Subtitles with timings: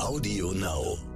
[0.00, 1.13] Audio Now.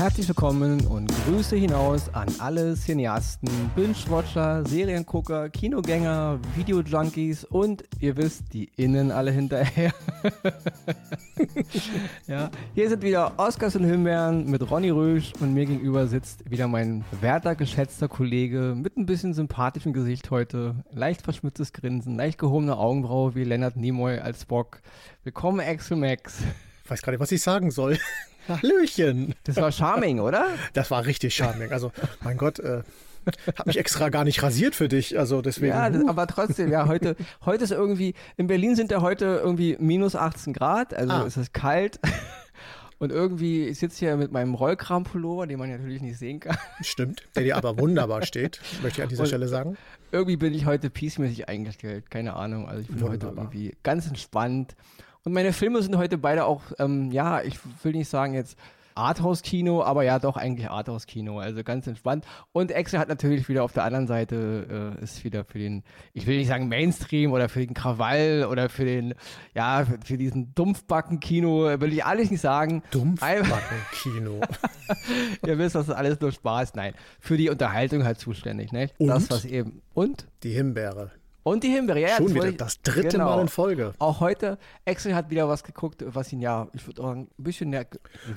[0.00, 8.54] Herzlich willkommen und Grüße hinaus an alle Cineasten, Binge-Watcher, Seriengucker, Kinogänger, Videojunkies und ihr wisst,
[8.54, 9.92] die Innen alle hinterher.
[12.26, 16.66] ja, hier sind wieder Oscars und Himbeeren mit Ronny Rösch und mir gegenüber sitzt wieder
[16.66, 22.78] mein werter, geschätzter Kollege mit ein bisschen sympathischem Gesicht heute, leicht verschmitztes Grinsen, leicht gehobene
[22.78, 24.80] Augenbraue wie Leonard Nimoy als Bock.
[25.24, 26.42] Willkommen, Axel Max.
[26.90, 27.98] Ich weiß gar nicht, was ich sagen soll.
[28.48, 29.36] Hallöchen.
[29.44, 30.48] Das war charming, oder?
[30.72, 31.70] Das war richtig charming.
[31.70, 31.92] Also,
[32.24, 32.82] mein Gott, äh,
[33.56, 35.16] hab mich extra gar nicht rasiert für dich.
[35.16, 35.68] Also deswegen.
[35.72, 39.76] Ja, das, aber trotzdem, ja, heute, heute ist irgendwie, in Berlin sind ja heute irgendwie
[39.78, 41.24] minus 18 Grad, also Ah.
[41.24, 42.00] es ist kalt.
[42.98, 46.58] Und irgendwie, ich sitze hier mit meinem Rollkrampullover, den man natürlich nicht sehen kann.
[46.82, 49.76] Stimmt, der dir aber wunderbar steht, möchte ich an dieser Und- Stelle sagen.
[50.10, 52.68] Irgendwie bin ich heute peacemäßig eingestellt, keine Ahnung.
[52.68, 53.44] Also ich bin heute Wunderbar.
[53.44, 54.74] irgendwie ganz entspannt.
[55.24, 58.56] Und meine Filme sind heute beide auch, ähm, ja, ich will nicht sagen jetzt
[58.94, 62.26] Arthouse-Kino, aber ja doch eigentlich Arthouse-Kino, also ganz entspannt.
[62.52, 66.26] Und Excel hat natürlich wieder auf der anderen Seite, äh, ist wieder für den, ich
[66.26, 69.14] will nicht sagen Mainstream oder für den Krawall oder für den,
[69.54, 72.82] ja, für, für diesen Dumpfbacken-Kino, will ich alles nicht sagen.
[72.90, 74.40] Dumpfbacken-Kino.
[75.46, 76.74] Ihr wisst, das ist alles nur Spaß.
[76.74, 78.90] Nein, für die Unterhaltung halt zuständig, ne?
[78.98, 79.08] Und?
[79.08, 80.26] Das, was eben, und?
[80.42, 81.10] Die Himbeere.
[81.42, 83.24] Und die Himbeere, ja, Schon das wieder ich- das dritte genau.
[83.36, 83.92] Mal in Folge.
[83.98, 87.42] Auch heute, Axel hat wieder was geguckt, was ihn ja, ich würde auch sagen, ein
[87.42, 87.86] bisschen ner-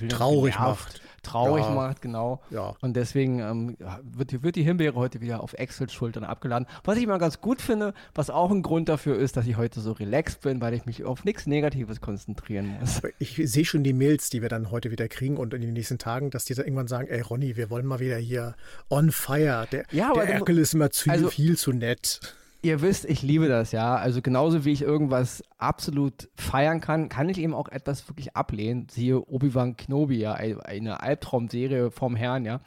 [0.09, 1.01] Traurig genervt, macht.
[1.21, 1.71] Traurig Ja.
[1.71, 2.41] macht, genau.
[2.49, 2.73] Ja.
[2.81, 6.67] Und deswegen ähm, wird, wird die Himbeere heute wieder auf Axels Schultern abgeladen.
[6.83, 9.81] Was ich mal ganz gut finde, was auch ein Grund dafür ist, dass ich heute
[9.81, 13.01] so relaxed bin, weil ich mich auf nichts Negatives konzentrieren muss.
[13.19, 15.97] Ich sehe schon die Mails, die wir dann heute wieder kriegen und in den nächsten
[15.97, 18.55] Tagen, dass die dann irgendwann sagen, ey Ronny, wir wollen mal wieder hier
[18.89, 19.67] on fire.
[19.71, 22.19] Der, Ja, der Erkel ist immer zu also- viel zu nett.
[22.63, 23.95] Ihr wisst, ich liebe das, ja.
[23.97, 28.87] Also genauso wie ich irgendwas absolut feiern kann, kann ich eben auch etwas wirklich ablehnen.
[28.89, 32.61] Siehe Obi-Wan Kenobi, ja, ein- eine Albtraumserie vom Herrn, ja.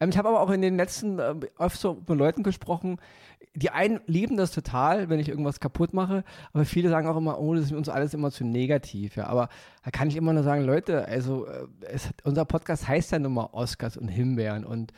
[0.00, 2.98] Ähm, ich habe aber auch in den letzten äh, öfter mit Leuten gesprochen,
[3.56, 6.22] die einen lieben das total, wenn ich irgendwas kaputt mache,
[6.52, 9.26] aber viele sagen auch immer, oh, das ist uns alles immer zu negativ, ja.
[9.26, 9.48] Aber
[9.84, 13.34] da kann ich immer nur sagen, Leute, also äh, es, unser Podcast heißt ja nun
[13.34, 14.92] mal Oscars und Himbeeren und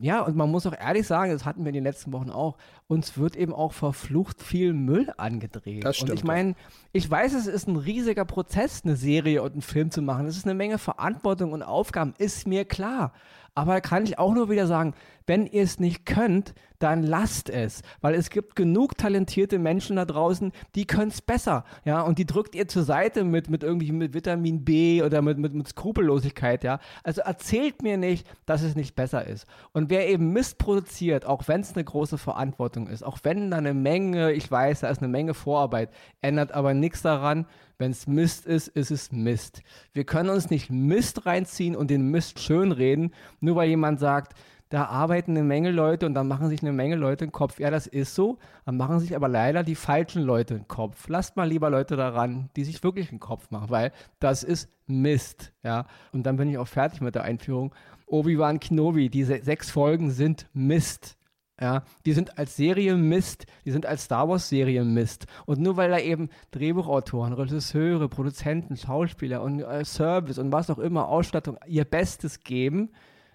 [0.00, 2.56] ja, und man muss auch ehrlich sagen, das hatten wir in den letzten Wochen auch,
[2.88, 5.84] uns wird eben auch verflucht viel Müll angedreht.
[5.84, 6.24] Das und ich stimmt.
[6.24, 6.54] meine,
[6.92, 10.26] ich weiß, es ist ein riesiger Prozess, eine Serie und einen Film zu machen.
[10.26, 13.12] Es ist eine Menge Verantwortung und Aufgaben, ist mir klar.
[13.56, 14.92] Aber da kann ich auch nur wieder sagen,
[15.26, 17.80] wenn ihr es nicht könnt, dann lasst es.
[18.02, 21.64] Weil es gibt genug talentierte Menschen da draußen, die können es besser.
[21.86, 25.38] Ja, und die drückt ihr zur Seite mit, mit irgendwie mit Vitamin B oder mit,
[25.38, 26.80] mit, mit Skrupellosigkeit, ja.
[27.02, 29.46] Also erzählt mir nicht, dass es nicht besser ist.
[29.72, 33.56] Und wer eben Mist produziert, auch wenn es eine große Verantwortung ist, auch wenn da
[33.56, 35.88] eine Menge, ich weiß, da ist eine Menge Vorarbeit,
[36.20, 37.46] ändert aber nichts daran,
[37.78, 39.62] wenn es Mist ist, ist es Mist.
[39.92, 44.34] Wir können uns nicht Mist reinziehen und den Mist schönreden, nur weil jemand sagt,
[44.68, 47.60] da arbeiten eine Menge Leute und dann machen sich eine Menge Leute den Kopf.
[47.60, 48.38] Ja, das ist so.
[48.64, 51.08] Dann machen sich aber leider die falschen Leute den Kopf.
[51.08, 55.52] Lasst mal lieber Leute daran, die sich wirklich den Kopf machen, weil das ist Mist.
[55.62, 57.72] Ja, und dann bin ich auch fertig mit der Einführung.
[58.06, 61.15] Obi-Wan Kenobi, diese sechs Folgen sind Mist.
[61.58, 65.26] Ja, die sind als Serie Mist, die sind als Star Wars Serie Mist.
[65.46, 70.78] Und nur weil da eben Drehbuchautoren, Regisseure, Produzenten, Schauspieler und äh, Service und was auch
[70.78, 72.90] immer, Ausstattung ihr Bestes geben,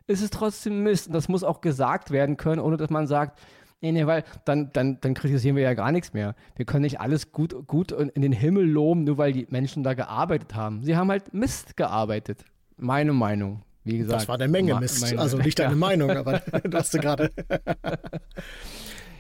[0.05, 1.07] ist es trotzdem Mist.
[1.07, 3.39] Und das muss auch gesagt werden können, ohne dass man sagt,
[3.81, 6.35] nee, nee, weil dann, dann, dann kritisieren wir ja gar nichts mehr.
[6.55, 9.81] Wir können nicht alles gut, gut in in den Himmel loben, nur weil die Menschen
[9.81, 10.83] da gearbeitet haben.
[10.83, 12.45] Sie haben halt Mist gearbeitet.
[12.77, 13.63] Meine Meinung.
[13.84, 14.22] Wie gesagt.
[14.22, 15.03] Das war eine Menge Mist.
[15.18, 15.75] also nicht deine Ja.
[15.78, 17.31] Meinung, aber du hast du gerade.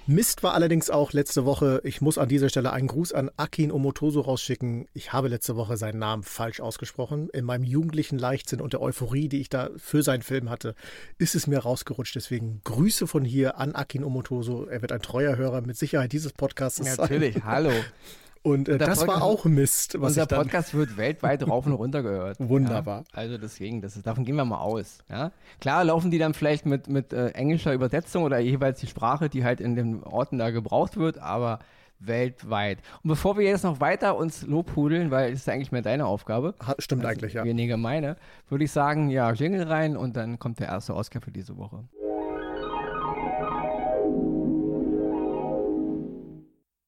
[0.07, 3.71] Mist war allerdings auch letzte Woche, ich muss an dieser Stelle einen Gruß an Akin
[3.71, 4.87] Omotoso rausschicken.
[4.93, 7.29] Ich habe letzte Woche seinen Namen falsch ausgesprochen.
[7.33, 10.73] In meinem jugendlichen Leichtsinn und der Euphorie, die ich da für seinen Film hatte,
[11.19, 12.15] ist es mir rausgerutscht.
[12.15, 14.65] Deswegen Grüße von hier an Akin Omotoso.
[14.65, 16.95] Er wird ein treuer Hörer mit Sicherheit dieses Podcasts sein.
[16.97, 17.71] Natürlich, hallo.
[18.43, 22.37] Und äh, das war auch Mist, was Unser Podcast wird weltweit rauf und runter gehört.
[22.39, 22.99] Wunderbar.
[22.99, 23.05] Ja?
[23.13, 24.99] Also deswegen, das ist, davon gehen wir mal aus.
[25.09, 25.31] Ja?
[25.59, 29.43] Klar laufen die dann vielleicht mit, mit äh, englischer Übersetzung oder jeweils die Sprache, die
[29.43, 31.59] halt in den Orten da gebraucht wird, aber
[31.99, 32.79] weltweit.
[33.03, 36.55] Und bevor wir jetzt noch weiter uns lobhudeln, weil es ist eigentlich mehr deine Aufgabe,
[36.65, 37.43] Ha- Stimmt eigentlich, ja.
[37.43, 38.17] weniger meine,
[38.49, 41.83] würde ich sagen, ja, Jingle rein und dann kommt der erste Oscar für diese Woche.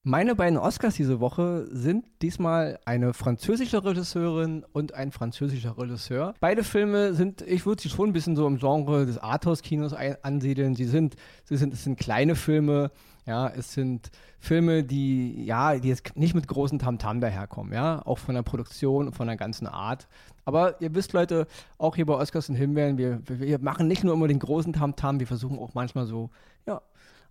[0.06, 6.34] Meine beiden Oscars diese Woche sind diesmal eine französische Regisseurin und ein französischer Regisseur.
[6.40, 10.74] Beide Filme sind, ich würde sie schon ein bisschen so im Genre des Arthouse-Kinos ansiedeln.
[10.74, 12.90] Sie sind, sie sind, es sind kleine Filme,
[13.24, 18.18] ja, es sind Filme, die, ja, die jetzt nicht mit großen Tamtam daherkommen, ja, auch
[18.18, 20.06] von der Produktion und von der ganzen Art.
[20.44, 21.46] Aber ihr wisst, Leute,
[21.78, 25.18] auch hier bei Oscars und Himbeeren, wir, wir machen nicht nur immer den großen Tamtam,
[25.18, 26.28] wir versuchen auch manchmal so,
[26.66, 26.82] ja,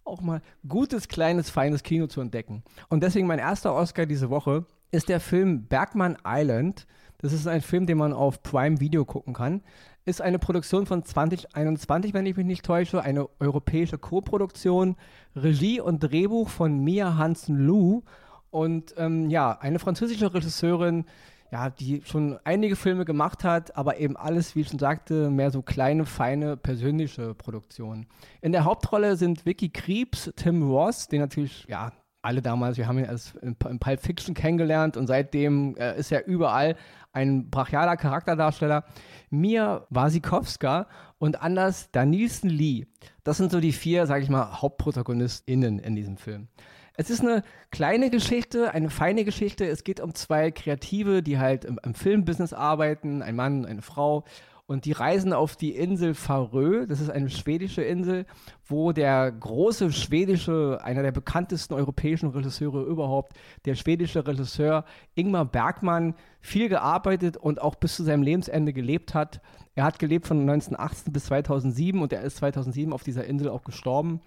[0.05, 2.63] auch mal gutes, kleines, feines Kino zu entdecken.
[2.89, 6.87] Und deswegen mein erster Oscar diese Woche ist der Film Bergman Island.
[7.19, 9.61] Das ist ein Film, den man auf Prime Video gucken kann.
[10.05, 14.97] Ist eine Produktion von 2021, wenn ich mich nicht täusche, eine europäische Co-Produktion.
[15.35, 18.03] Regie und Drehbuch von Mia Hansen-Lu.
[18.51, 21.05] Und ähm, ja, eine französische Regisseurin,
[21.53, 25.51] ja, die schon einige Filme gemacht hat, aber eben alles, wie ich schon sagte, mehr
[25.51, 28.07] so kleine, feine, persönliche Produktionen.
[28.41, 31.91] In der Hauptrolle sind Vicky Kriebs, Tim Ross, den natürlich, ja,
[32.23, 36.11] alle damals, wir haben ihn als in, in Pulp Fiction kennengelernt und seitdem äh, ist
[36.11, 36.75] er überall
[37.11, 38.83] ein brachialer Charakterdarsteller.
[39.29, 40.87] Mia Wasikowska
[41.19, 42.87] und Anders Danielson Lee.
[43.23, 46.47] Das sind so die vier, sage ich mal, HauptprotagonistInnen in diesem Film.
[46.95, 47.41] Es ist eine
[47.71, 49.65] kleine Geschichte, eine feine Geschichte.
[49.65, 54.25] Es geht um zwei Kreative, die halt im, im Filmbusiness arbeiten, ein Mann eine Frau.
[54.65, 58.25] Und die reisen auf die Insel Farö, das ist eine schwedische Insel,
[58.65, 63.33] wo der große schwedische, einer der bekanntesten europäischen Regisseure überhaupt,
[63.65, 64.85] der schwedische Regisseur
[65.15, 69.41] Ingmar Bergmann, viel gearbeitet und auch bis zu seinem Lebensende gelebt hat.
[69.75, 73.63] Er hat gelebt von 1918 bis 2007 und er ist 2007 auf dieser Insel auch
[73.63, 74.21] gestorben.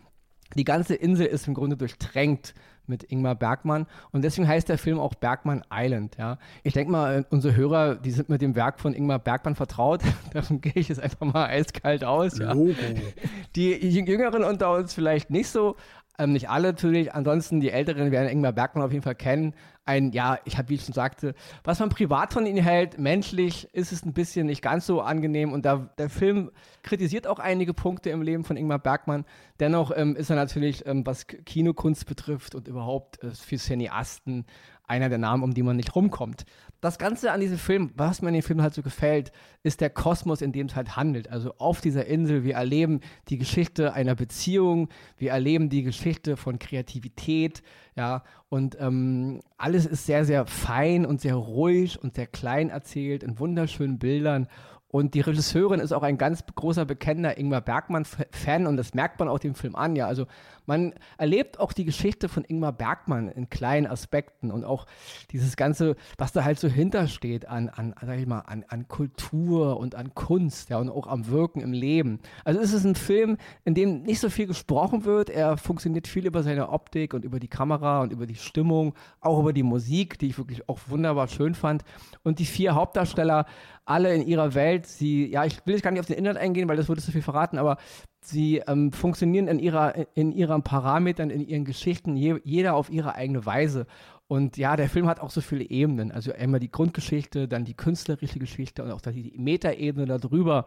[0.55, 2.55] Die ganze Insel ist im Grunde durchtränkt
[2.87, 6.17] mit Ingmar Bergmann und deswegen heißt der Film auch Bergmann Island.
[6.19, 6.39] Ja.
[6.63, 10.03] Ich denke mal, unsere Hörer, die sind mit dem Werk von Ingmar Bergmann vertraut.
[10.33, 12.39] Davon gehe ich jetzt einfach mal eiskalt aus.
[12.39, 12.53] Ja.
[12.53, 12.75] Logo.
[13.57, 15.77] Die Jüngeren unter uns vielleicht nicht so,
[16.19, 17.13] ähm, nicht alle natürlich.
[17.13, 19.55] Ansonsten die Älteren werden Ingmar Bergmann auf jeden Fall kennen.
[19.87, 21.35] Ein, ja, ich habe, wie ich schon sagte,
[21.65, 25.53] was man privat von ihm hält, menschlich ist es ein bisschen nicht ganz so angenehm.
[25.53, 26.50] Und da, der Film
[26.83, 29.25] kritisiert auch einige Punkte im Leben von Ingmar Bergmann.
[29.61, 34.44] Dennoch ähm, ist er natürlich, ähm, was Kinokunst betrifft und überhaupt äh, für Cineasten
[34.87, 36.44] einer der Namen, um die man nicht rumkommt.
[36.81, 39.91] Das Ganze an diesem Film, was mir an dem Film halt so gefällt, ist der
[39.91, 41.31] Kosmos, in dem es halt handelt.
[41.31, 46.59] Also auf dieser Insel, wir erleben die Geschichte einer Beziehung, wir erleben die Geschichte von
[46.59, 47.62] Kreativität,
[47.97, 53.23] ja, und ähm, alles ist sehr, sehr fein und sehr ruhig und sehr klein erzählt,
[53.23, 54.49] in wunderschönen Bildern
[54.88, 59.29] und die Regisseurin ist auch ein ganz großer bekennender Ingmar Bergmann-Fan und das merkt man
[59.29, 59.97] auch dem Film an.
[59.97, 60.27] Ja, also
[60.67, 64.87] man erlebt auch die Geschichte von Ingmar Bergmann in kleinen Aspekten und auch
[65.31, 69.79] dieses Ganze, was da halt so hintersteht an, an sag ich mal, an, an Kultur
[69.79, 72.21] und an Kunst, ja, und auch am Wirken im Leben.
[72.45, 75.31] Also es ist ein Film, in dem nicht so viel gesprochen wird.
[75.31, 79.39] Er funktioniert viel über seine Optik und über die Kamera und über die Stimmung, auch
[79.39, 81.83] über die Musik, die ich wirklich auch wunderbar schön fand.
[82.23, 83.47] Und die vier Hauptdarsteller
[83.87, 84.87] alle in ihrer Welt.
[84.87, 87.12] Sie, ja, ich will jetzt gar nicht auf den Inhalt eingehen, weil das würde zu
[87.12, 87.79] viel verraten, aber
[88.28, 93.14] sie ähm, funktionieren in ihrer, in ihren Parametern, in ihren Geschichten, je, jeder auf ihre
[93.14, 93.87] eigene Weise.
[94.28, 96.11] Und ja, der Film hat auch so viele Ebenen.
[96.11, 100.67] Also einmal die Grundgeschichte, dann die künstlerische Geschichte und auch die Metaebene darüber.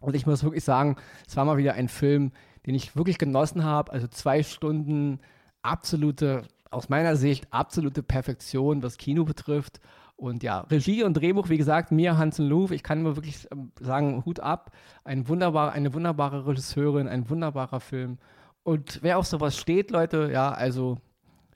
[0.00, 0.96] Und ich muss wirklich sagen,
[1.26, 2.32] es war mal wieder ein Film,
[2.66, 3.92] den ich wirklich genossen habe.
[3.92, 5.20] Also zwei Stunden
[5.62, 9.80] absolute, aus meiner Sicht, absolute Perfektion, was Kino betrifft.
[10.22, 13.72] Und ja, Regie und Drehbuch, wie gesagt, mir Hansen Luf, ich kann nur wirklich ähm,
[13.80, 14.70] sagen, Hut ab.
[15.02, 18.18] Ein wunderbar, eine wunderbare Regisseurin, ein wunderbarer Film.
[18.62, 20.98] Und wer auf sowas steht, Leute, ja, also,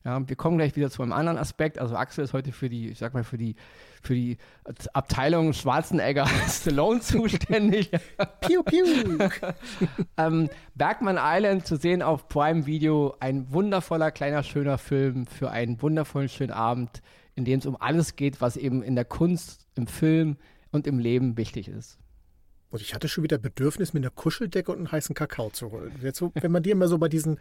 [0.04, 1.78] ja, wir kommen gleich wieder zu einem anderen Aspekt.
[1.78, 3.54] Also Axel ist heute für die, ich sag mal, für die,
[4.02, 4.36] für die
[4.92, 7.92] Abteilung Schwarzenegger Stallone zuständig.
[8.40, 8.84] piu, piu.
[10.16, 15.80] ähm, Bergman Island zu sehen auf Prime Video, ein wundervoller, kleiner, schöner Film für einen
[15.80, 17.00] wundervollen, schönen Abend
[17.36, 20.36] in dem es um alles geht, was eben in der Kunst, im Film
[20.72, 21.98] und im Leben wichtig ist.
[22.70, 25.92] Und ich hatte schon wieder Bedürfnis, mir eine Kuscheldecke und einen heißen Kakao zu holen.
[26.02, 27.38] Jetzt wenn man dir immer so bei diesen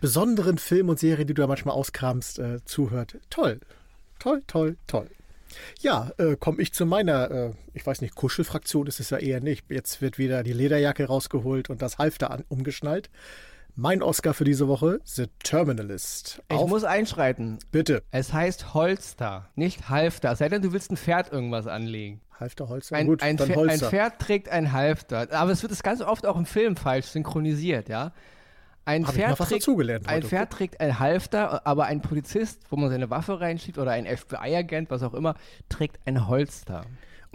[0.00, 3.18] besonderen Filmen und Serien, die du da manchmal auskramst, äh, zuhört.
[3.30, 3.60] Toll,
[4.18, 5.08] toll, toll, toll.
[5.80, 9.40] Ja, äh, komme ich zu meiner, äh, ich weiß nicht, Kuschelfraktion ist es ja eher
[9.40, 9.70] nicht.
[9.70, 13.10] Jetzt wird wieder die Lederjacke rausgeholt und das Halfter an, umgeschnallt.
[13.74, 16.42] Mein Oscar für diese Woche, The Terminalist.
[16.50, 17.58] Ich Auf muss einschreiten.
[17.70, 18.02] Bitte.
[18.10, 20.36] Es heißt Holster, nicht Halfter.
[20.36, 22.20] Sei denn, du willst ein Pferd irgendwas anlegen.
[22.38, 23.86] Halfter, Holster, ein, gut, ein, dann Holster.
[23.86, 25.28] ein Pferd trägt ein Halfter.
[25.32, 28.12] Aber es wird das ganz oft auch im Film falsch synchronisiert, ja.
[28.84, 29.68] Ein, Pferd trägt,
[30.08, 34.06] ein Pferd trägt ein Halfter, aber ein Polizist, wo man seine Waffe reinschiebt, oder ein
[34.06, 35.34] FBI-Agent, was auch immer,
[35.68, 36.84] trägt ein Holster.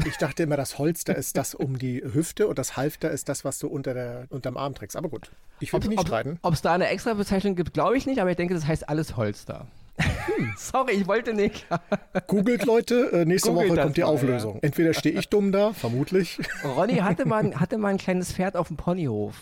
[0.06, 3.44] Ich dachte immer, das Holster ist das um die Hüfte und das Halfter ist das,
[3.44, 4.96] was du unter der, unterm Arm trägst.
[4.96, 6.40] Aber gut, ich will ob, nicht ob, streiten.
[6.44, 8.90] Ob es da eine extra Bezeichnung gibt, glaube ich nicht, aber ich denke, das heißt
[8.90, 9.68] alles Holster.
[9.98, 10.54] Hm.
[10.58, 11.66] Sorry, ich wollte nicht.
[12.28, 13.12] Googelt, Leute.
[13.12, 14.56] Äh, nächste Googelt Woche kommt die mal, Auflösung.
[14.56, 14.60] Ja.
[14.62, 16.40] Entweder stehe ich dumm da, vermutlich.
[16.64, 19.36] Ronny hatte mal, hatte mal ein kleines Pferd auf dem Ponyhof.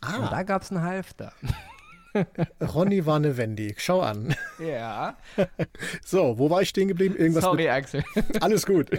[0.00, 0.16] Ah.
[0.16, 1.32] Und da gab es einen Halfter.
[2.60, 3.74] Ronny war eine Wendy.
[3.76, 4.34] Schau an.
[4.58, 5.16] Ja.
[6.04, 7.14] So, wo war ich stehen geblieben?
[7.16, 7.72] Irgendwas Sorry, mit...
[7.72, 8.04] Axel.
[8.40, 8.90] Alles gut.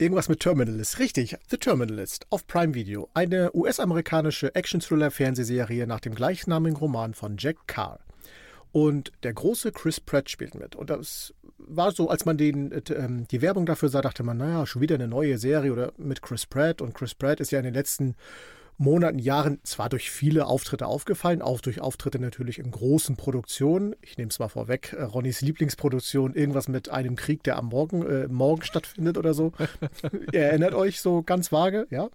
[0.00, 0.98] Irgendwas mit Terminalist.
[0.98, 3.10] Richtig, The Terminalist auf Prime Video.
[3.12, 8.00] Eine US-amerikanische Action-Thriller-Fernsehserie nach dem gleichnamigen Roman von Jack Carr.
[8.72, 10.74] Und der große Chris Pratt spielt mit.
[10.74, 14.38] Und das war so, als man den, äh, ähm, die Werbung dafür sah, dachte man,
[14.38, 16.80] naja, schon wieder eine neue Serie oder mit Chris Pratt.
[16.80, 18.14] Und Chris Pratt ist ja in den letzten
[18.80, 23.94] Monaten, Jahren zwar durch viele Auftritte aufgefallen, auch durch Auftritte natürlich in großen Produktionen.
[24.00, 28.06] Ich nehme es mal vorweg, äh, Ronnys Lieblingsproduktion, irgendwas mit einem Krieg, der am Morgen,
[28.06, 29.52] äh, morgen stattfindet oder so.
[30.32, 32.08] Ihr erinnert euch so ganz vage, ja.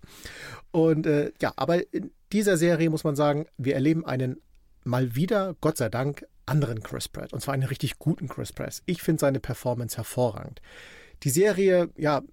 [0.72, 4.42] Und äh, ja, aber in dieser Serie muss man sagen, wir erleben einen
[4.84, 7.32] mal wieder, Gott sei Dank, anderen Chris Pratt.
[7.32, 8.82] Und zwar einen richtig guten Chris Pratt.
[8.88, 10.62] Ich finde seine Performance hervorragend.
[11.22, 12.24] Die Serie, ja,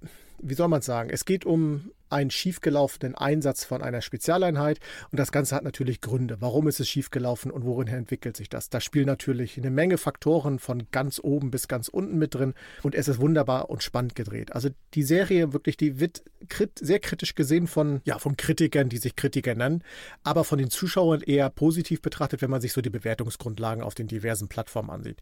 [0.43, 4.81] wie soll man sagen, es geht um einen schiefgelaufenen Einsatz von einer Spezialeinheit
[5.11, 6.37] und das Ganze hat natürlich Gründe.
[6.41, 8.69] Warum ist es schiefgelaufen und worin entwickelt sich das?
[8.69, 12.95] Da spielen natürlich eine Menge Faktoren von ganz oben bis ganz unten mit drin und
[12.95, 14.53] es ist wunderbar und spannend gedreht.
[14.53, 18.99] Also die Serie wirklich, die wird krit sehr kritisch gesehen von, ja, von Kritikern, die
[18.99, 19.83] sich Kritiker nennen,
[20.23, 24.09] aber von den Zuschauern eher positiv betrachtet, wenn man sich so die Bewertungsgrundlagen auf den
[24.09, 25.21] diversen Plattformen ansieht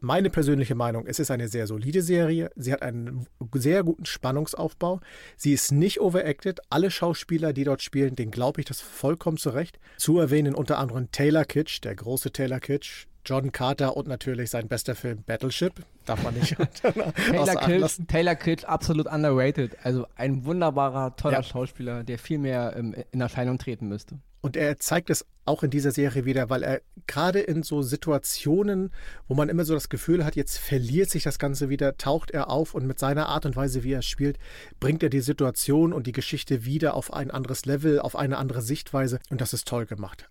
[0.00, 2.50] meine persönliche Meinung, es ist eine sehr solide Serie.
[2.56, 5.00] Sie hat einen sehr guten Spannungsaufbau.
[5.36, 6.60] Sie ist nicht overacted.
[6.70, 9.78] Alle Schauspieler, die dort spielen, denen glaube ich das vollkommen zurecht.
[9.96, 14.68] Zu erwähnen unter anderem Taylor Kitsch, der große Taylor Kitsch, John Carter und natürlich sein
[14.68, 15.72] bester Film Battleship.
[16.04, 17.12] Darf man nicht Taylor,
[17.56, 19.76] Kitsch, Taylor Kitsch, absolut underrated.
[19.82, 21.42] Also ein wunderbarer, toller ja.
[21.42, 24.20] Schauspieler, der viel mehr ähm, in Erscheinung treten müsste.
[24.46, 28.92] Und er zeigt es auch in dieser Serie wieder, weil er gerade in so Situationen,
[29.26, 32.48] wo man immer so das Gefühl hat, jetzt verliert sich das Ganze wieder, taucht er
[32.48, 34.38] auf und mit seiner Art und Weise, wie er spielt,
[34.78, 38.62] bringt er die Situation und die Geschichte wieder auf ein anderes Level, auf eine andere
[38.62, 39.18] Sichtweise.
[39.30, 40.28] Und das ist toll gemacht.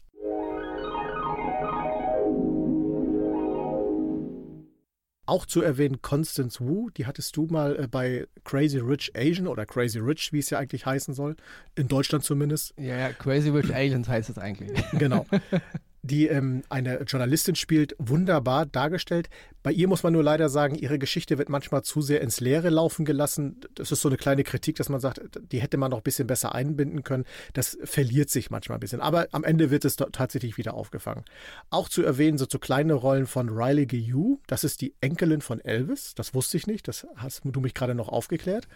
[5.28, 9.66] Auch zu erwähnen Constance Wu, die hattest du mal äh, bei Crazy Rich Asian oder
[9.66, 11.36] Crazy Rich, wie es ja eigentlich heißen soll,
[11.76, 12.74] in Deutschland zumindest.
[12.78, 14.72] Ja, ja Crazy Rich Asians heißt es eigentlich.
[14.94, 15.26] Genau.
[16.06, 19.30] die ähm, eine Journalistin spielt, wunderbar dargestellt.
[19.64, 22.70] Bei ihr muss man nur leider sagen, ihre Geschichte wird manchmal zu sehr ins Leere
[22.70, 23.62] laufen gelassen.
[23.74, 25.22] Das ist so eine kleine Kritik, dass man sagt,
[25.52, 27.26] die hätte man noch ein bisschen besser einbinden können.
[27.54, 29.02] Das verliert sich manchmal ein bisschen.
[29.02, 31.26] Aber am Ende wird es tatsächlich wieder aufgefangen.
[31.72, 34.40] Auch zu erwähnen sind so kleine Rollen von Riley Guillou.
[34.46, 36.14] Das ist die Enkelin von Elvis.
[36.16, 36.88] Das wusste ich nicht.
[36.88, 38.68] Das hast du mich gerade noch aufgeklärt.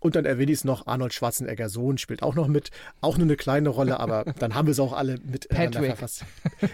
[0.00, 2.70] Und dann erwähne ich es noch, Arnold Schwarzenegger Sohn spielt auch noch mit.
[3.00, 5.94] Auch nur eine kleine Rolle, aber dann haben wir es auch alle mit Patrick.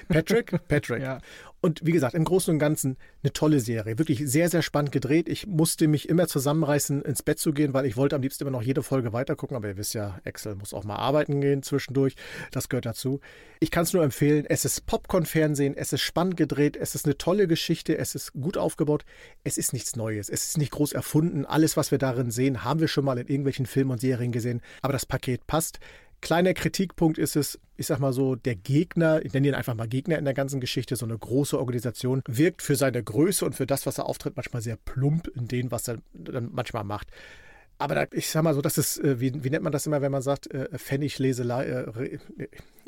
[0.09, 0.68] Patrick?
[0.68, 1.02] Patrick.
[1.02, 1.18] Ja.
[1.66, 3.99] Und wie gesagt, im Großen und Ganzen eine tolle Serie.
[3.99, 5.28] Wirklich sehr, sehr spannend gedreht.
[5.28, 8.52] Ich musste mich immer zusammenreißen, ins Bett zu gehen, weil ich wollte am liebsten immer
[8.52, 9.56] noch jede Folge weitergucken.
[9.56, 12.14] Aber ihr wisst ja, Excel muss auch mal arbeiten gehen zwischendurch.
[12.52, 13.18] Das gehört dazu.
[13.58, 14.46] Ich kann es nur empfehlen.
[14.49, 15.76] Es ist Popcorn-Fernsehen.
[15.76, 16.76] Es ist spannend gedreht.
[16.76, 17.99] Es ist eine tolle Geschichte.
[17.99, 19.04] Es ist gut aufgebaut.
[19.42, 20.28] Es ist nichts Neues.
[20.28, 21.46] Es ist nicht groß erfunden.
[21.46, 24.61] Alles, was wir darin sehen, haben wir schon mal in irgendwelchen Filmen und Serien gesehen.
[24.82, 25.80] Aber das Paket passt.
[26.26, 29.87] Kleiner Kritikpunkt ist es, ich sag mal so, der Gegner, ich nenne ihn einfach mal
[29.87, 33.64] Gegner in der ganzen Geschichte, so eine große Organisation, wirkt für seine Größe und für
[33.64, 37.12] das, was er auftritt, manchmal sehr plump in dem, was er dann manchmal macht.
[37.78, 40.02] Aber da, ich sag mal so, das ist, äh, wie, wie nennt man das immer,
[40.02, 42.18] wenn man sagt, äh, Pfennigleselei, äh,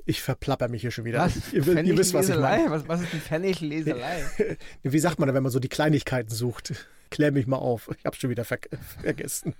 [0.04, 1.20] ich verplapper mich hier schon wieder.
[1.20, 1.36] Was?
[1.52, 2.68] Ihr, ihr wisst, was ich meine.
[2.72, 4.24] Was, was ist die Pfennigleselei?
[4.82, 6.72] wie sagt man da, wenn man so die Kleinigkeiten sucht?
[7.10, 7.90] Klär mich mal auf.
[7.98, 8.58] Ich habe schon wieder ver
[9.02, 9.54] vergessen.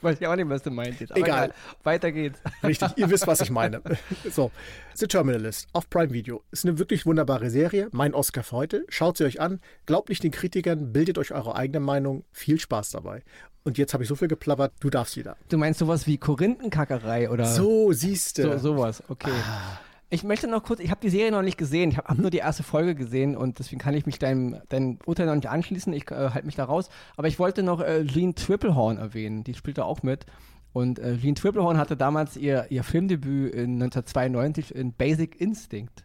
[0.00, 1.10] Weiß ich auch nicht, was du meinst jetzt.
[1.12, 1.24] Egal.
[1.24, 1.54] egal.
[1.82, 2.38] Weiter geht's.
[2.62, 3.82] Richtig, ihr wisst, was ich meine.
[4.30, 4.50] So,
[4.94, 6.42] The Terminalist auf Prime Video.
[6.50, 7.88] Ist eine wirklich wunderbare Serie.
[7.92, 8.84] Mein Oscar für heute.
[8.88, 9.60] Schaut sie euch an.
[9.86, 10.92] Glaubt nicht den Kritikern.
[10.92, 12.24] Bildet euch eure eigene Meinung.
[12.32, 13.22] Viel Spaß dabei.
[13.64, 15.36] Und jetzt habe ich so viel geplappert, du darfst wieder.
[15.48, 17.46] Du meinst sowas wie Korinthenkackerei oder?
[17.46, 18.42] So, siehst du.
[18.42, 19.30] So, sowas, okay.
[19.30, 19.78] Ah.
[20.12, 22.28] Ich möchte noch kurz, ich habe die Serie noch nicht gesehen, ich habe hab nur
[22.28, 25.90] die erste Folge gesehen und deswegen kann ich mich deinem, deinem Urteil noch nicht anschließen,
[25.94, 26.90] ich äh, halte mich da raus.
[27.16, 30.26] Aber ich wollte noch äh, Jean Triplehorn erwähnen, die spielt da auch mit.
[30.74, 36.04] Und äh, Jean Triplehorn hatte damals ihr, ihr Filmdebüt in 1992 in Basic Instinct.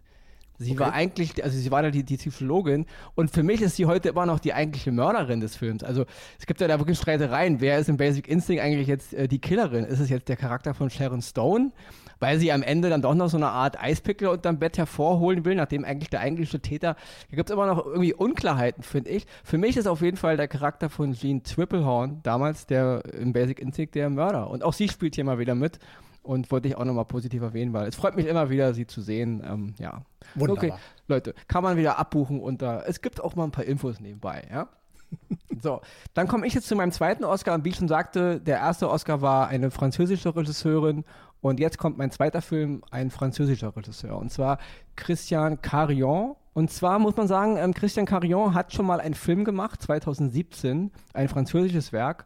[0.57, 0.79] Sie okay.
[0.79, 4.07] war eigentlich, also sie war da die, die Psychologin und für mich ist sie heute
[4.07, 5.83] immer noch die eigentliche Mörderin des Films.
[5.83, 6.05] Also
[6.39, 7.59] es gibt ja da wirklich Streitereien.
[7.59, 9.83] Wer ist in Basic Instinct eigentlich jetzt äh, die Killerin?
[9.83, 11.73] Ist es jetzt der Charakter von Sharon Stone?
[12.19, 15.55] Weil sie am Ende dann doch noch so eine Art Eispickel unterm Bett hervorholen will,
[15.55, 16.95] nachdem eigentlich der eigentliche Täter,
[17.29, 19.25] da gibt es immer noch irgendwie Unklarheiten, finde ich.
[19.43, 23.59] Für mich ist auf jeden Fall der Charakter von Jean Triplehorn damals, der im Basic
[23.59, 24.49] Instinct der Mörder.
[24.49, 25.79] Und auch sie spielt hier mal wieder mit.
[26.27, 29.01] und wollte ich auch nochmal positiv erwähnen, weil es freut mich immer wieder, sie zu
[29.01, 29.41] sehen.
[29.47, 30.01] Ähm, ja.
[30.35, 30.63] Wunderbar.
[30.65, 30.73] Okay,
[31.07, 34.45] Leute, kann man wieder abbuchen und da, es gibt auch mal ein paar Infos nebenbei,
[34.51, 34.67] ja.
[35.61, 35.81] so,
[36.13, 38.89] dann komme ich jetzt zu meinem zweiten Oscar und wie ich schon sagte, der erste
[38.89, 41.03] Oscar war eine französische Regisseurin
[41.41, 44.57] und jetzt kommt mein zweiter Film, ein französischer Regisseur und zwar
[44.95, 46.35] Christian Carillon.
[46.53, 50.91] Und zwar muss man sagen, ähm, Christian Carillon hat schon mal einen Film gemacht, 2017,
[51.13, 52.25] ein französisches Werk.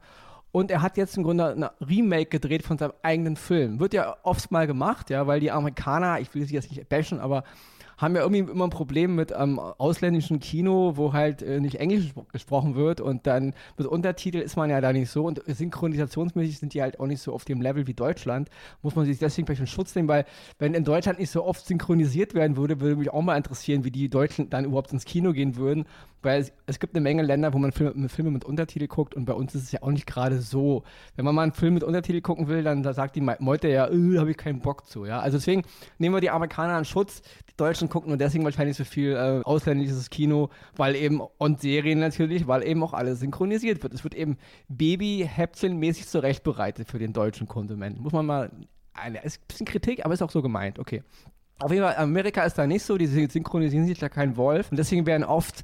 [0.53, 3.79] Und er hat jetzt im Grunde ein Remake gedreht von seinem eigenen Film.
[3.79, 7.19] Wird ja oft mal gemacht, ja, weil die Amerikaner, ich will sie jetzt nicht bashen,
[7.19, 7.43] aber
[8.01, 12.13] haben ja irgendwie immer ein Problem mit ähm, ausländischen Kino, wo halt äh, nicht Englisch
[12.31, 16.73] gesprochen wird und dann mit Untertitel ist man ja da nicht so und synchronisationsmäßig sind
[16.73, 18.49] die halt auch nicht so auf dem Level wie Deutschland.
[18.81, 20.25] Muss man sich deswegen vielleicht einen Schutz nehmen, weil
[20.57, 23.91] wenn in Deutschland nicht so oft synchronisiert werden würde, würde mich auch mal interessieren, wie
[23.91, 25.85] die Deutschen dann überhaupt ins Kino gehen würden
[26.21, 29.25] weil es, es, gibt eine Menge Länder, wo man Filme, Filme, mit Untertitel guckt und
[29.25, 30.83] bei uns ist es ja auch nicht gerade so.
[31.15, 33.89] Wenn man mal einen Film mit Untertitel gucken will, dann da sagt die Meute ja,
[33.89, 35.05] äh, habe ich keinen Bock zu.
[35.05, 35.19] Ja?
[35.19, 35.63] Also deswegen
[35.97, 39.41] nehmen wir die Amerikaner in Schutz, die Deutschen gucken und deswegen wahrscheinlich so viel äh,
[39.43, 43.93] ausländisches Kino, weil eben, und Serien natürlich, weil eben auch alles synchronisiert wird.
[43.93, 44.37] Es wird eben
[44.69, 48.01] Baby-Häppchen-mäßig zurechtbereitet für den deutschen Konsumenten.
[48.01, 48.51] Muss man mal,
[48.93, 51.03] eine, ist ein bisschen Kritik, aber ist auch so gemeint, okay.
[51.59, 54.77] Auf jeden Fall, Amerika ist da nicht so, die synchronisieren sich da kein Wolf und
[54.77, 55.63] deswegen werden oft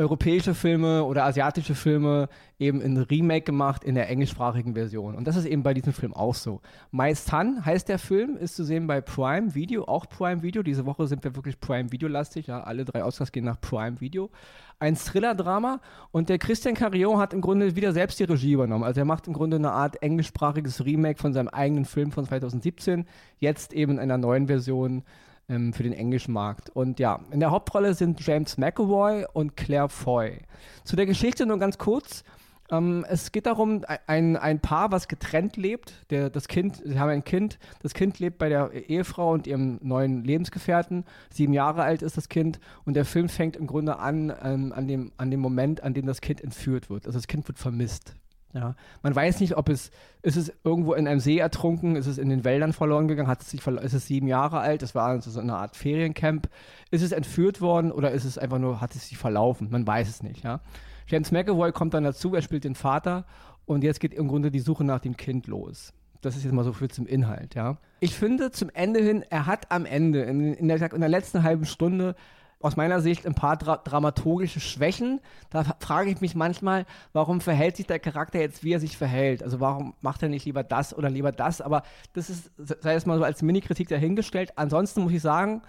[0.00, 2.28] europäische Filme oder asiatische Filme
[2.60, 5.16] eben in Remake gemacht in der englischsprachigen Version.
[5.16, 6.60] Und das ist eben bei diesem Film auch so.
[6.92, 10.62] My Son heißt der Film, ist zu sehen bei Prime Video, auch Prime Video.
[10.62, 14.00] Diese Woche sind wir wirklich Prime Video lastig, ja, alle drei Oscars gehen nach Prime
[14.00, 14.30] Video.
[14.78, 15.80] Ein Thriller-Drama
[16.12, 18.84] und der Christian Carillon hat im Grunde wieder selbst die Regie übernommen.
[18.84, 23.04] Also er macht im Grunde eine Art englischsprachiges Remake von seinem eigenen Film von 2017,
[23.40, 25.02] jetzt eben in einer neuen Version
[25.48, 26.70] ähm, für den englischen Markt.
[26.70, 30.40] Und ja, in der Hauptrolle sind James McAvoy und Claire Foy.
[30.84, 32.24] Zu der Geschichte nur ganz kurz.
[32.70, 35.92] Ähm, es geht darum, ein, ein Paar, was getrennt lebt.
[36.10, 37.58] Der, das Kind, sie haben ein Kind.
[37.82, 41.04] Das Kind lebt bei der Ehefrau und ihrem neuen Lebensgefährten.
[41.30, 42.60] Sieben Jahre alt ist das Kind.
[42.84, 46.06] Und der Film fängt im Grunde an, ähm, an, dem, an dem Moment, an dem
[46.06, 47.06] das Kind entführt wird.
[47.06, 48.14] Also das Kind wird vermisst.
[48.54, 49.90] Ja, man weiß nicht, ob es,
[50.22, 53.42] ist es irgendwo in einem See ertrunken, ist es in den Wäldern verloren gegangen, hat
[53.42, 56.48] es sich ist es sieben Jahre alt, das war also so eine Art Feriencamp,
[56.90, 60.08] ist es entführt worden oder ist es einfach nur, hat es sich verlaufen, man weiß
[60.08, 60.60] es nicht, ja.
[61.06, 63.26] James McAvoy kommt dann dazu, er spielt den Vater
[63.66, 65.92] und jetzt geht im Grunde die Suche nach dem Kind los.
[66.20, 67.76] Das ist jetzt mal so viel zum Inhalt, ja.
[68.00, 71.42] Ich finde zum Ende hin, er hat am Ende, in, in, der, in der letzten
[71.42, 72.14] halben Stunde,
[72.60, 75.20] aus meiner Sicht ein paar dra dramaturgische Schwächen.
[75.50, 79.42] Da frage ich mich manchmal, warum verhält sich der Charakter jetzt, wie er sich verhält?
[79.42, 81.60] Also warum macht er nicht lieber das oder lieber das?
[81.60, 81.82] Aber
[82.14, 84.52] das ist, sei es mal so als Mini-Kritik dahingestellt.
[84.56, 85.62] Ansonsten muss ich sagen,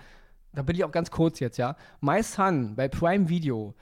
[0.54, 1.76] da bin ich auch ganz kurz jetzt, ja.
[2.02, 3.76] My Son bei Prime Video.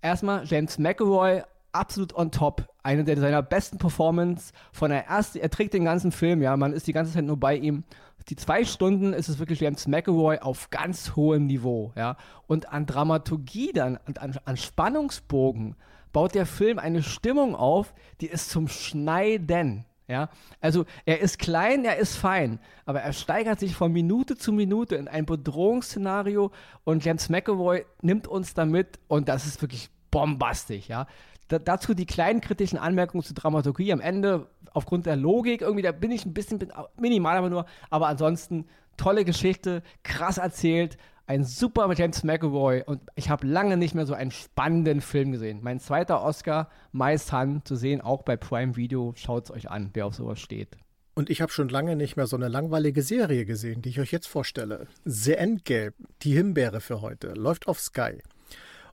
[0.00, 1.42] Erstmal James McAvoy
[1.74, 2.68] absolut on top.
[2.82, 6.72] Eine der seiner besten Performance von der ersten, er trägt den ganzen Film, ja, man
[6.72, 7.84] ist die ganze Zeit nur bei ihm
[8.28, 12.16] die zwei Stunden ist es wirklich James McAvoy auf ganz hohem Niveau, ja.
[12.46, 15.76] Und an Dramaturgie dann an, an Spannungsbogen
[16.12, 19.84] baut der Film eine Stimmung auf, die ist zum Schneiden.
[20.06, 20.28] Ja,
[20.60, 24.96] also er ist klein, er ist fein, aber er steigert sich von Minute zu Minute
[24.96, 26.50] in ein Bedrohungsszenario
[26.84, 31.06] und James McAvoy nimmt uns damit und das ist wirklich bombastisch, ja.
[31.48, 33.92] Da, dazu die kleinen kritischen Anmerkungen zur Dramaturgie.
[33.92, 36.66] Am Ende, aufgrund der Logik, irgendwie, da bin ich ein bisschen
[36.98, 37.66] minimal, aber nur.
[37.90, 43.94] Aber ansonsten, tolle Geschichte, krass erzählt, ein super James McAvoy und ich habe lange nicht
[43.94, 45.60] mehr so einen spannenden Film gesehen.
[45.62, 49.14] Mein zweiter Oscar, My Son, zu sehen, auch bei Prime Video.
[49.16, 50.76] Schaut es euch an, wer auf sowas steht.
[51.14, 54.10] Und ich habe schon lange nicht mehr so eine langweilige Serie gesehen, die ich euch
[54.10, 54.88] jetzt vorstelle.
[55.04, 58.20] The Endgame, die Himbeere für heute, läuft auf Sky.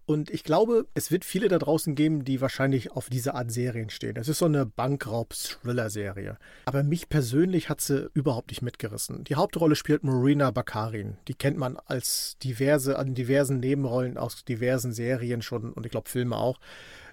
[0.05, 3.89] Und ich glaube, es wird viele da draußen geben, die wahrscheinlich auf diese Art Serien
[3.89, 4.17] stehen.
[4.17, 6.37] Es ist so eine Bankraub-Thriller-Serie.
[6.65, 9.23] Aber mich persönlich hat sie überhaupt nicht mitgerissen.
[9.23, 11.17] Die Hauptrolle spielt Marina Bakarin.
[11.27, 16.09] Die kennt man als diverse, an diversen Nebenrollen aus diversen Serien schon und ich glaube
[16.09, 16.59] Filme auch.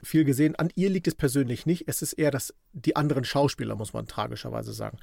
[0.03, 0.57] Viel gesehen.
[0.57, 1.85] An ihr liegt es persönlich nicht.
[1.87, 4.99] Es ist eher das, die anderen Schauspieler, muss man tragischerweise sagen.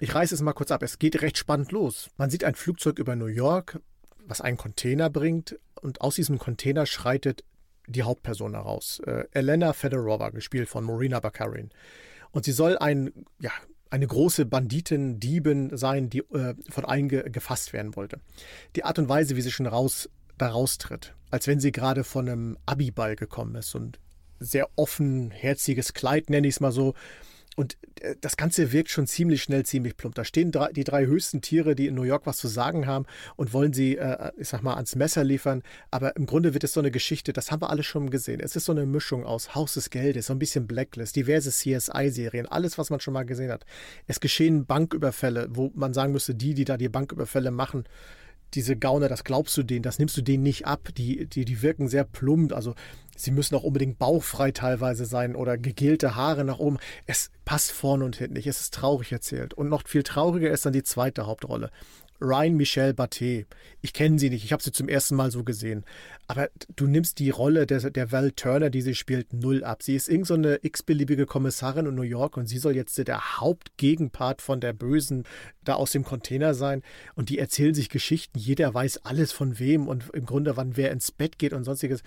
[0.00, 0.82] Ich reiße es mal kurz ab.
[0.82, 2.10] Es geht recht spannend los.
[2.16, 3.80] Man sieht ein Flugzeug über New York,
[4.28, 7.44] was einen Container bringt und aus diesem Container schreitet
[7.86, 9.00] die Hauptperson heraus.
[9.06, 11.70] Äh, Elena Fedorova, gespielt von Marina Bakarin.
[12.30, 13.50] Und sie soll ein, ja,
[13.90, 18.20] eine große Banditin, Diebin sein, die äh, von allen ge gefasst werden wollte.
[18.76, 22.28] Die Art und Weise, wie sie schon raus, da raustritt, als wenn sie gerade von
[22.28, 23.98] einem Abiball gekommen ist und
[24.38, 26.94] sehr offenherziges Kleid, nenne ich es mal so,
[27.58, 30.14] Und äh, das Ganze wirkt schon ziemlich schnell, ziemlich plump.
[30.14, 33.04] Da stehen drei, die drei höchsten Tiere, die in New York was zu sagen haben
[33.34, 35.64] und wollen sie, äh, ich sag mal, ans Messer liefern.
[35.90, 38.38] Aber im Grunde wird es so eine Geschichte, das haben wir alle schon gesehen.
[38.38, 42.46] Es ist so eine Mischung aus Haus des Geldes, so ein bisschen Blacklist, diverse CSI-Serien,
[42.46, 43.66] alles, was man schon mal gesehen hat.
[44.06, 47.86] Es geschehen Banküberfälle, wo man sagen müsste, die, die da die Banküberfälle machen,
[48.54, 50.88] diese Gauner, das glaubst du denen, das nimmst du denen nicht ab.
[50.96, 52.52] Die, die, die wirken sehr plump.
[52.52, 52.74] Also
[53.16, 56.78] sie müssen auch unbedingt bauchfrei teilweise sein oder gegelte Haare nach oben.
[57.06, 58.46] Es passt vorne und hinten nicht.
[58.46, 59.54] Es ist traurig erzählt.
[59.54, 61.70] Und noch viel trauriger ist dann die zweite Hauptrolle.
[62.20, 63.46] Ryan Michelle Baté.
[63.80, 65.84] Ich kenne sie nicht, ich habe sie zum ersten Mal so gesehen.
[66.26, 69.82] Aber du nimmst die Rolle der, der Val Turner, die sie spielt, null ab.
[69.82, 74.42] Sie ist irgendeine so x-beliebige Kommissarin in New York und sie soll jetzt der Hauptgegenpart
[74.42, 75.24] von der Bösen
[75.64, 76.82] da aus dem Container sein.
[77.14, 78.38] Und die erzählen sich Geschichten.
[78.38, 82.02] Jeder weiß alles von wem und im Grunde, wann wer ins Bett geht und sonstiges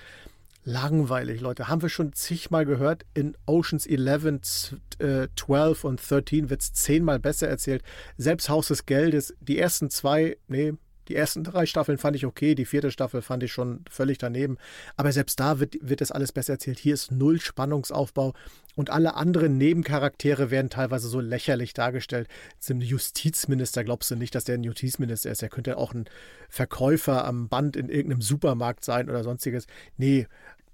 [0.63, 1.67] langweilig, Leute.
[1.67, 3.05] Haben wir schon zigmal gehört.
[3.13, 7.83] In Oceans 11, äh, 12 und 13 wird es zehnmal besser erzählt.
[8.17, 10.73] Selbst Haus des Geldes, die ersten zwei, nee,
[11.11, 14.57] die ersten drei Staffeln fand ich okay, die vierte Staffel fand ich schon völlig daneben.
[14.95, 16.79] Aber selbst da wird, wird das alles besser erzählt.
[16.79, 18.33] Hier ist null Spannungsaufbau
[18.75, 22.29] und alle anderen Nebencharaktere werden teilweise so lächerlich dargestellt.
[22.59, 25.43] Zum Justizminister glaubst du nicht, dass der ein Justizminister ist.
[25.43, 26.05] Er könnte auch ein
[26.47, 29.67] Verkäufer am Band in irgendeinem Supermarkt sein oder sonstiges.
[29.97, 30.27] Nee,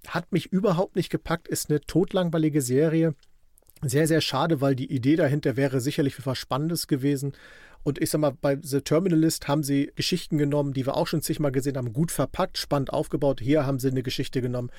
[0.08, 3.16] hat mich überhaupt nicht gepackt, ist eine totlangweilige Serie.
[3.84, 7.34] Sehr, sehr schade, weil die Idee dahinter wäre sicherlich was Spannendes gewesen.
[7.84, 11.22] Und ich sag mal, bei The Terminalist haben sie Geschichten genommen, die wir auch schon
[11.22, 13.40] zigmal gesehen haben, gut verpackt, spannend aufgebaut.
[13.40, 14.72] Hier haben sie eine Geschichte genommen,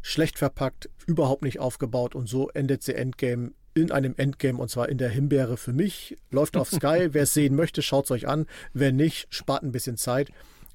[0.00, 4.88] schlecht verpackt, überhaupt nicht aufgebaut und so endet sie Endgame in einem Endgame und zwar
[4.88, 6.16] in der Himbeere für mich.
[6.30, 7.08] Läuft auf Sky.
[7.12, 8.46] Wer es sehen möchte, schaut es euch an.
[8.74, 10.30] Wer nicht, spart ein bisschen Zeit.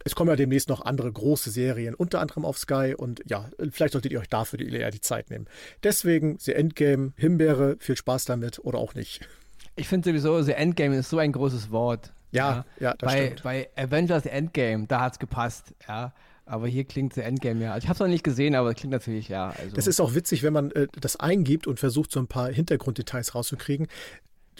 [0.08, 3.92] Es kommen ja demnächst noch andere große Serien, unter anderem auf Sky und ja, vielleicht
[3.92, 5.48] solltet ihr euch dafür eher die Zeit nehmen.
[5.84, 9.28] Deswegen The Endgame, Himbeere, viel Spaß damit oder auch nicht.
[9.76, 12.14] Ich finde sowieso, The Endgame ist so ein großes Wort.
[12.32, 13.44] Ja, ja, ja das bei, stimmt.
[13.44, 16.14] Bei Avengers Endgame, da hat es gepasst, ja.
[16.46, 17.74] Aber hier klingt The Endgame ja.
[17.74, 19.54] Also ich habe es noch nicht gesehen, aber es klingt natürlich ja.
[19.60, 19.76] Also.
[19.76, 23.36] Das ist auch witzig, wenn man äh, das eingibt und versucht, so ein paar Hintergrunddetails
[23.36, 23.88] rauszukriegen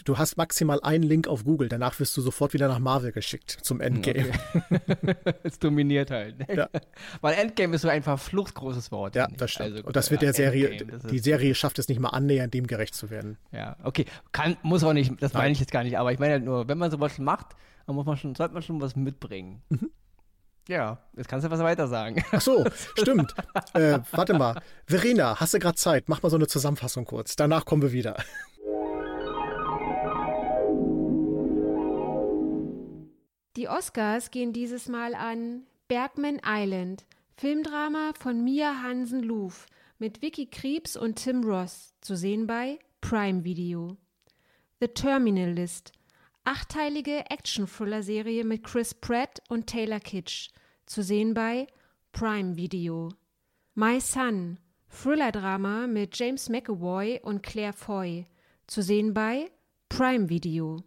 [0.04, 3.50] du hast maximal einen Link auf Google, danach wirst du sofort wieder nach Marvel geschickt
[3.62, 4.30] zum Endgame.
[4.54, 5.16] Okay.
[5.42, 6.38] es dominiert halt.
[6.38, 6.56] Ne?
[6.56, 6.68] Ja.
[7.20, 9.16] Weil Endgame ist so ein verflucht großes Wort.
[9.16, 9.72] Ja, das stimmt.
[9.72, 12.54] Also, und das wird ja, der Serie, Endgame, die Serie schafft es nicht mal annähernd,
[12.54, 13.38] dem gerecht zu werden.
[13.52, 14.06] Ja, okay.
[14.32, 16.68] Kann, muss auch nicht, das meine ich jetzt gar nicht, aber ich meine halt nur,
[16.68, 17.56] wenn man sowas macht,
[17.86, 19.62] dann muss man schon, sollte man schon was mitbringen.
[19.68, 19.90] Mhm.
[20.68, 22.22] Ja, jetzt kannst du was weiter sagen.
[22.30, 23.34] Ach so, stimmt.
[23.72, 24.60] äh, warte mal.
[24.86, 26.10] Verena, hast du gerade Zeit?
[26.10, 27.36] Mach mal so eine Zusammenfassung kurz.
[27.36, 28.16] Danach kommen wir wieder.
[33.58, 39.66] Die Oscars gehen dieses Mal an Bergman Island, Filmdrama von Mia Hansen-Luf
[39.98, 43.96] mit Vicky Kriebs und Tim Ross, zu sehen bei Prime Video.
[44.78, 45.90] The Terminal List,
[46.44, 50.50] achteilige Action-Thriller-Serie mit Chris Pratt und Taylor Kitsch,
[50.86, 51.66] zu sehen bei
[52.12, 53.08] Prime Video.
[53.74, 58.24] My Son, Thriller-Drama mit James McAvoy und Claire Foy,
[58.68, 59.50] zu sehen bei
[59.88, 60.84] Prime Video.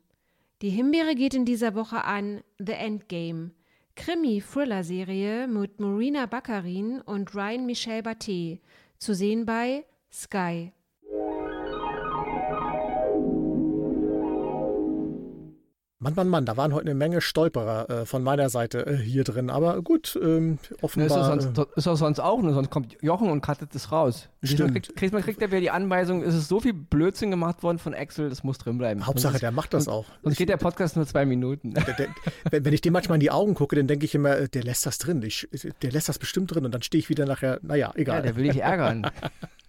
[0.62, 3.50] Die Himbeere geht in dieser Woche an The Endgame,
[3.96, 8.60] Krimi-Thriller-Serie mit Marina Baccarin und Ryan Michel Baté,
[9.00, 10.72] zu sehen bei Sky.
[16.04, 19.24] Mann, Mann, Mann, da waren heute eine Menge Stolperer äh, von meiner Seite äh, hier
[19.24, 19.52] drin.
[19.52, 21.10] Aber gut, ähm, offenbar.
[21.16, 22.54] Ja, ist, sonst, ist auch sonst auch, ne?
[22.56, 24.28] sonst kommt Jochen und cuttet es raus.
[24.42, 24.72] Stimmt.
[24.74, 27.78] Kriegt, kriegt, man kriegt ja wieder die Anweisung, es ist so viel Blödsinn gemacht worden
[27.78, 29.06] von Excel, das muss drin bleiben.
[29.06, 30.06] Hauptsache, der macht das auch.
[30.24, 31.76] Sonst geht der Podcast nur zwei Minuten.
[31.76, 32.08] Der, der,
[32.50, 34.64] wenn, wenn ich dem manchmal in die Augen gucke, dann denke ich immer, äh, der
[34.64, 35.22] lässt das drin.
[35.22, 35.50] Ich,
[35.84, 38.16] der lässt das bestimmt drin und dann stehe ich wieder nachher, naja, egal.
[38.18, 39.06] Ja, der will dich ärgern.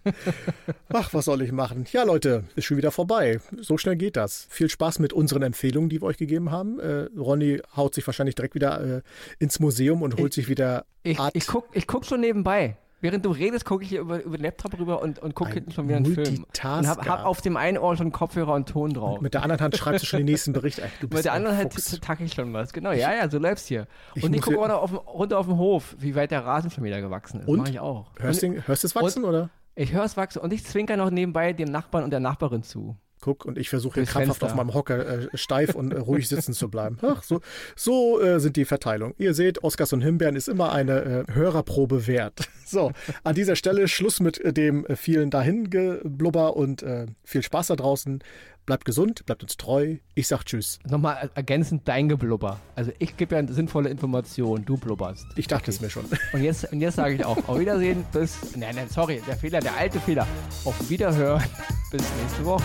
[0.89, 1.85] Ach, was soll ich machen?
[1.91, 3.39] Ja, Leute, ist schon wieder vorbei.
[3.59, 4.47] So schnell geht das.
[4.49, 6.79] Viel Spaß mit unseren Empfehlungen, die wir euch gegeben haben.
[6.79, 9.01] Äh, Ronny haut sich wahrscheinlich direkt wieder äh,
[9.39, 10.85] ins Museum und holt ich, sich wieder.
[11.03, 12.77] Ich, Art ich, guck, ich guck schon nebenbei.
[13.03, 15.73] Während du redest, gucke ich hier über, über den Laptop rüber und, und gucke hinten
[15.73, 16.45] schon wieder einen Film.
[16.45, 19.17] Und hab, hab, auf dem einen Ohr schon Kopfhörer und Ton drauf.
[19.17, 20.79] Und mit der anderen Hand schreibst du schon den nächsten Bericht.
[20.79, 22.71] Ey, mit der anderen Hand tacke ich schon was.
[22.71, 23.87] Genau, ja, ja, so läufst hier.
[24.15, 27.01] Ich und ich gucke runter, runter auf den Hof, wie weit der Rasen schon wieder
[27.01, 27.49] gewachsen ist.
[27.49, 27.57] Und?
[27.57, 28.05] Mach ich auch.
[28.15, 29.49] Hörst du es wachsen, und, oder?
[29.75, 32.95] Ich höre es wachsen und ich zwinker noch nebenbei dem Nachbarn und der Nachbarin zu.
[33.21, 34.47] Guck, und ich versuche hier krampfhaft Fenster.
[34.47, 36.97] auf meinem Hocker äh, steif und äh, ruhig sitzen zu bleiben.
[37.01, 37.39] Ach, so
[37.75, 39.15] so äh, sind die Verteilungen.
[39.17, 42.49] Ihr seht, Oscars und Himbeeren ist immer eine äh, Hörerprobe wert.
[42.73, 42.91] So,
[43.23, 46.83] an dieser Stelle Schluss mit äh, dem äh, vielen Dahingeblubber und
[47.23, 48.23] viel Spaß da draußen.
[48.65, 49.97] Bleibt gesund, bleibt uns treu.
[50.15, 50.79] Ich sag Tschüss.
[50.85, 52.59] Nochmal ergänzend dein Geblubber.
[52.75, 55.27] Also ich gebe ja sinnvolle Information, du blubberst.
[55.35, 55.71] Ich dachte okay.
[55.71, 56.05] es mir schon.
[56.31, 59.59] Und jetzt, und jetzt sage ich auch, auf Wiedersehen, bis, nein, nein, sorry, der Fehler,
[59.59, 60.25] der alte Fehler.
[60.65, 61.43] Auf Wiederhören,
[61.91, 62.63] bis nächste Woche.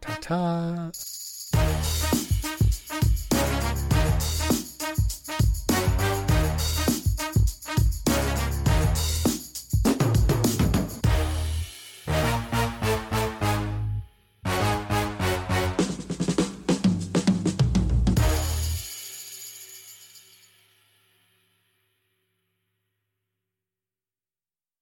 [0.00, 1.19] Podcast.